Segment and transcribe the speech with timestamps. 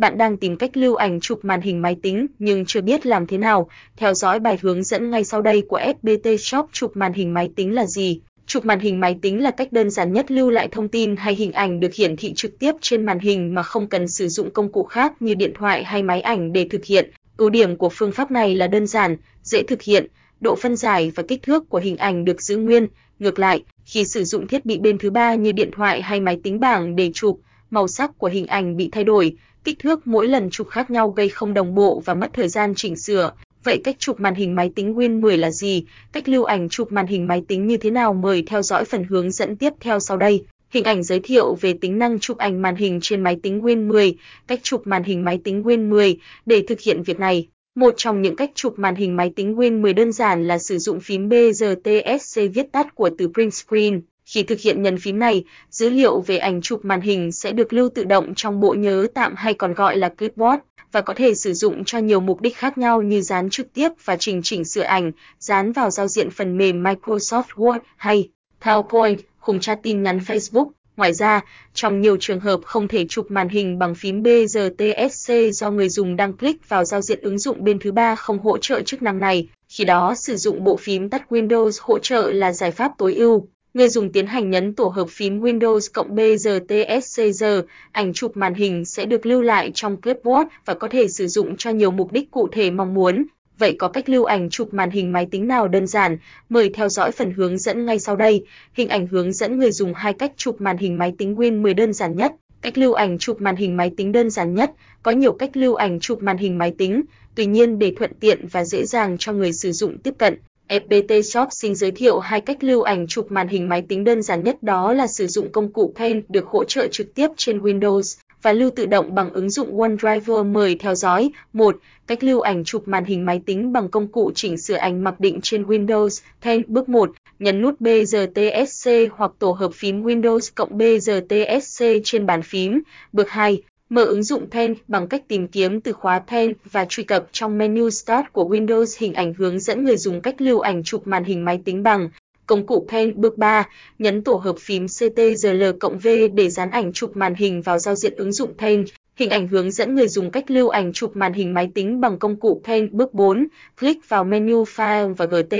[0.00, 3.26] Bạn đang tìm cách lưu ảnh chụp màn hình máy tính nhưng chưa biết làm
[3.26, 3.68] thế nào.
[3.96, 7.50] Theo dõi bài hướng dẫn ngay sau đây của FPT Shop chụp màn hình máy
[7.56, 8.20] tính là gì?
[8.46, 11.34] Chụp màn hình máy tính là cách đơn giản nhất lưu lại thông tin hay
[11.34, 14.50] hình ảnh được hiển thị trực tiếp trên màn hình mà không cần sử dụng
[14.50, 17.10] công cụ khác như điện thoại hay máy ảnh để thực hiện.
[17.36, 20.06] Ưu điểm của phương pháp này là đơn giản, dễ thực hiện,
[20.40, 22.86] độ phân giải và kích thước của hình ảnh được giữ nguyên.
[23.18, 26.40] Ngược lại, khi sử dụng thiết bị bên thứ ba như điện thoại hay máy
[26.42, 27.40] tính bảng để chụp,
[27.70, 31.10] màu sắc của hình ảnh bị thay đổi, kích thước mỗi lần chụp khác nhau
[31.10, 33.32] gây không đồng bộ và mất thời gian chỉnh sửa.
[33.64, 35.84] Vậy cách chụp màn hình máy tính Win 10 là gì?
[36.12, 38.14] Cách lưu ảnh chụp màn hình máy tính như thế nào?
[38.14, 40.44] Mời theo dõi phần hướng dẫn tiếp theo sau đây.
[40.70, 43.88] Hình ảnh giới thiệu về tính năng chụp ảnh màn hình trên máy tính Win
[43.88, 44.14] 10,
[44.46, 47.48] cách chụp màn hình máy tính Win 10 để thực hiện việc này.
[47.74, 50.78] Một trong những cách chụp màn hình máy tính Win 10 đơn giản là sử
[50.78, 54.00] dụng phím BGTSC viết tắt của từ print screen.
[54.32, 57.72] Khi thực hiện nhấn phím này, dữ liệu về ảnh chụp màn hình sẽ được
[57.72, 60.62] lưu tự động trong bộ nhớ tạm hay còn gọi là clipboard
[60.92, 63.88] và có thể sử dụng cho nhiều mục đích khác nhau như dán trực tiếp
[64.04, 68.28] và chỉnh chỉnh sửa ảnh, dán vào giao diện phần mềm Microsoft Word hay
[68.62, 70.70] PowerPoint, khung chat tin nhắn Facebook.
[70.96, 71.40] Ngoài ra,
[71.74, 76.16] trong nhiều trường hợp không thể chụp màn hình bằng phím Bgtsc do người dùng
[76.16, 79.18] đang click vào giao diện ứng dụng bên thứ ba không hỗ trợ chức năng
[79.18, 83.14] này, khi đó sử dụng bộ phím tắt Windows hỗ trợ là giải pháp tối
[83.14, 83.48] ưu.
[83.74, 87.44] Người dùng tiến hành nhấn tổ hợp phím Windows cộng BRTSCR,
[87.92, 91.56] ảnh chụp màn hình sẽ được lưu lại trong clipboard và có thể sử dụng
[91.56, 93.24] cho nhiều mục đích cụ thể mong muốn.
[93.58, 96.18] Vậy có cách lưu ảnh chụp màn hình máy tính nào đơn giản?
[96.48, 98.44] Mời theo dõi phần hướng dẫn ngay sau đây.
[98.74, 101.74] Hình ảnh hướng dẫn người dùng hai cách chụp màn hình máy tính Win 10
[101.74, 102.32] đơn giản nhất.
[102.62, 105.74] Cách lưu ảnh chụp màn hình máy tính đơn giản nhất, có nhiều cách lưu
[105.74, 107.02] ảnh chụp màn hình máy tính,
[107.34, 110.38] tuy nhiên để thuận tiện và dễ dàng cho người sử dụng tiếp cận,
[110.70, 114.22] FPT Shop xin giới thiệu hai cách lưu ảnh chụp màn hình máy tính đơn
[114.22, 117.58] giản nhất đó là sử dụng công cụ Paint được hỗ trợ trực tiếp trên
[117.58, 121.30] Windows và lưu tự động bằng ứng dụng OneDrive mời theo dõi.
[121.52, 121.76] 1.
[122.06, 125.20] Cách lưu ảnh chụp màn hình máy tính bằng công cụ chỉnh sửa ảnh mặc
[125.20, 126.22] định trên Windows.
[126.42, 127.10] Paint bước 1.
[127.38, 132.80] Nhấn nút Bgtsc hoặc tổ hợp phím Windows cộng Bgtsc trên bàn phím.
[133.12, 133.62] Bước 2.
[133.90, 137.58] Mở ứng dụng Paint bằng cách tìm kiếm từ khóa Paint và truy cập trong
[137.58, 138.96] menu Start của Windows.
[138.98, 142.08] Hình ảnh hướng dẫn người dùng cách lưu ảnh chụp màn hình máy tính bằng
[142.46, 143.68] công cụ Paint Bước 3,
[143.98, 147.94] nhấn tổ hợp phím Ctrl cộng V để dán ảnh chụp màn hình vào giao
[147.94, 151.32] diện ứng dụng Paint Hình ảnh hướng dẫn người dùng cách lưu ảnh chụp màn
[151.32, 153.46] hình máy tính bằng công cụ Paint Bước 4,
[153.80, 155.54] click vào menu File và GT.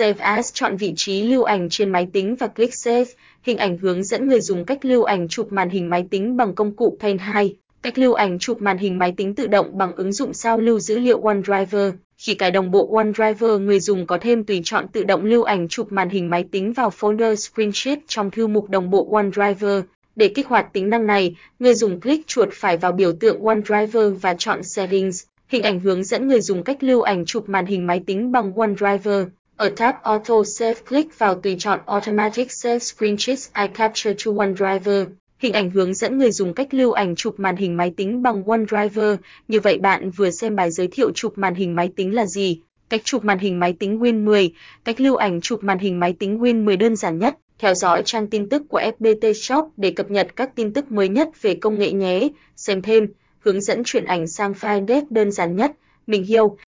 [0.00, 3.04] Save as chọn vị trí lưu ảnh trên máy tính và click Save.
[3.42, 6.54] Hình ảnh hướng dẫn người dùng cách lưu ảnh chụp màn hình máy tính bằng
[6.54, 7.56] công cụ Pen 2.
[7.82, 10.78] Cách lưu ảnh chụp màn hình máy tính tự động bằng ứng dụng sao lưu
[10.78, 11.92] dữ liệu OneDrive.
[12.18, 15.68] Khi cài đồng bộ OneDrive, người dùng có thêm tùy chọn tự động lưu ảnh
[15.68, 19.82] chụp màn hình máy tính vào folder Screenshot trong thư mục đồng bộ OneDrive.
[20.16, 24.10] Để kích hoạt tính năng này, người dùng click chuột phải vào biểu tượng OneDrive
[24.10, 25.24] và chọn Settings.
[25.48, 28.52] Hình ảnh hướng dẫn người dùng cách lưu ảnh chụp màn hình máy tính bằng
[28.52, 29.24] OneDrive.
[29.60, 35.06] Ở tab Auto Save click vào tùy chọn Automatic Save Screenshots I Capture to OneDrive.
[35.38, 38.42] Hình ảnh hướng dẫn người dùng cách lưu ảnh chụp màn hình máy tính bằng
[38.44, 39.16] OneDrive.
[39.48, 42.60] Như vậy bạn vừa xem bài giới thiệu chụp màn hình máy tính là gì,
[42.88, 44.52] cách chụp màn hình máy tính Win 10,
[44.84, 47.36] cách lưu ảnh chụp màn hình máy tính Win 10 đơn giản nhất.
[47.58, 51.08] Theo dõi trang tin tức của FPT Shop để cập nhật các tin tức mới
[51.08, 52.28] nhất về công nghệ nhé.
[52.56, 53.06] Xem thêm,
[53.40, 55.72] hướng dẫn chuyển ảnh sang file dev đơn giản nhất.
[56.06, 56.56] Mình Hiêu